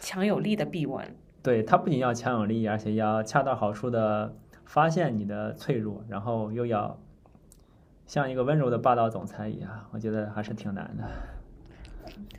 [0.00, 1.14] 强有力的臂弯，
[1.44, 4.34] 对他不仅要强有力，而且要恰到好处的
[4.64, 6.98] 发现你的脆弱，然后又要
[8.06, 11.04] 像一个温柔的霸道总裁一样，我觉得还是挺难的。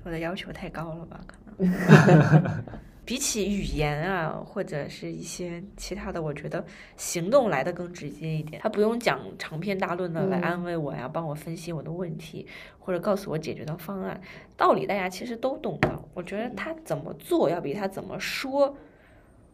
[0.04, 1.20] 我的要求太高了吧？
[1.28, 2.64] 可能
[3.06, 6.66] 比起语言啊，或者是一些其他的，我觉得
[6.98, 8.60] 行动来的更直接一点。
[8.60, 12.48] 他不用讲长篇大论的来嗯安慰我呀，帮我分析我的问题，
[12.80, 14.20] 或者告诉我解决的方案。
[14.58, 18.76] 道理大家其实都懂的，我觉得他怎么做要比他怎么说，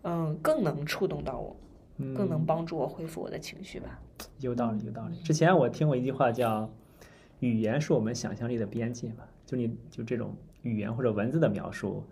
[0.04, 1.56] 嗯，更能触动到我，
[1.98, 4.00] 嗯，更能帮助我恢复我的情绪吧。
[4.40, 5.16] 有道理，有道理。
[5.24, 6.70] 之前我听过一句话叫
[7.40, 12.04] “语言是我们想象力的边界”吧，就你就这种语言或者文字的描述，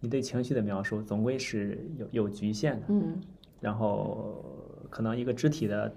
[0.00, 2.86] 你对情绪的描述总归是有有局限的。
[2.88, 3.20] 嗯
[3.60, 4.42] 然后
[4.88, 5.92] 可能一个肢体的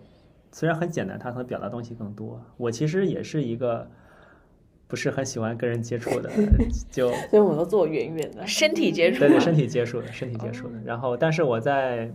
[0.52, 2.42] 虽然很简单，它可能表达东西更多。
[2.58, 3.90] 我其实也是一个
[4.94, 6.30] 不是很喜欢跟人接触的，
[6.92, 8.46] 就所以我们都坐远远的。
[8.46, 10.76] 身体接触对对，身体接触的，身体接触的。
[10.86, 12.14] 然后，但是我在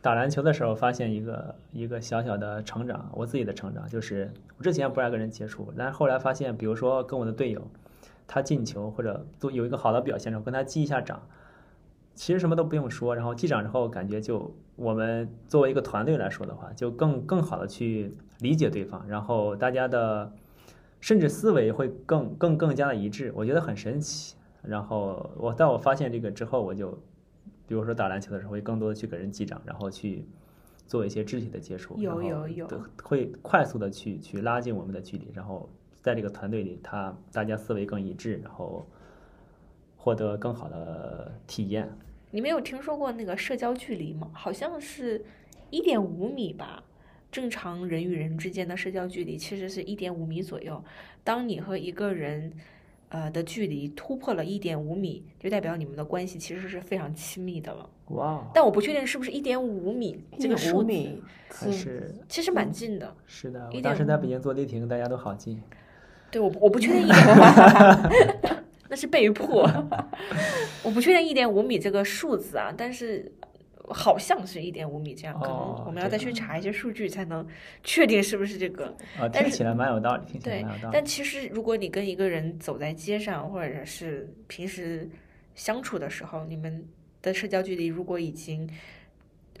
[0.00, 7.70] 打篮球的时候，发现一个一个小小的成长，我自己的成长，就是我之前不爱跟人接触，但是后来发现，比如说跟我的队友，
[8.26, 11.20] 他进球或者做有一个好的表现然后，跟他击一下掌，
[12.14, 20.32] 其实什么都不用说，然后击掌之后，感觉就我们作为一个团队来说的话，就更更好的去理解对方，然后大家的
[21.00, 24.34] 甚至思维会更更更加的一致，我觉得很神奇。
[24.62, 26.90] 然后我在我发现这个之后，我就
[27.68, 30.26] 比如说打篮球的时候，会更多的去给人击掌，然后去
[30.86, 32.68] 做一些肢体的接触，有有有
[33.02, 35.68] 会快速的去去拉近我们的距离，然后
[36.02, 38.84] 在这个团队里，他大家思维更一致，然后
[39.96, 41.88] 获得更好的体验。
[42.32, 44.28] 你没有听说过那个社交距离吗？
[44.32, 45.24] 好像是
[45.70, 46.82] 一点五米吧。
[47.30, 50.82] 正常人与人之间的社交距离其实是一点五米左右。
[51.22, 52.52] 当你和一个人，
[53.08, 57.88] 呃的距离突破了一点五米，就代表你们的关系其实是非常亲密的了。
[58.10, 63.14] 哇，但我不确定是不是一点五米这个数米还是其实蛮近的。
[63.26, 65.60] 是的，一我当时在北京坐地铁，跟大家都好近。
[66.30, 68.54] 对，我我不确定一点五，
[68.88, 69.68] 那是被迫。
[70.84, 73.32] 我不确定一点五米这个数字啊，但是
[73.88, 77.46] 好像是一点五米这样，可能哦我们要再去查一些数据才能
[77.84, 78.86] 确定是不是这个。
[79.18, 81.04] 啊，但是听起来蛮有道理，听起来对蛮有道，理但。
[81.04, 85.08] 其实如果你跟一个人走在街上，或者是平时
[85.54, 86.84] 相处的时候，你们
[87.22, 88.68] 的社交距离如果已经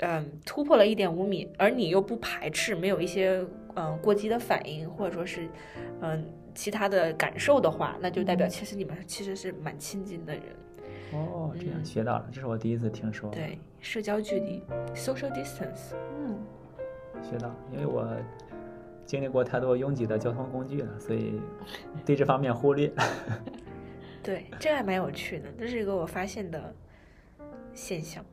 [0.00, 3.44] 嗯突破了一点五米，而你又不排斥，没有一些
[3.76, 5.48] 嗯过激的反应，或者说是
[6.00, 10.42] 嗯其他的感受的话，那就代表其实你们其实是蛮亲近的人。
[11.12, 13.30] 哦，这样嗯学到了，这是我第一次听说。
[13.30, 14.62] 对，社交距离
[14.94, 15.94] （social distance）。
[16.18, 16.38] 嗯，
[17.22, 18.08] 学到了，因为我
[19.04, 21.40] 经历过太多拥挤的交通工具了，所以
[22.04, 22.92] 对这方面忽略。
[24.22, 26.74] 对，这还蛮有趣的，这是一个我发现的
[27.72, 28.24] 现象。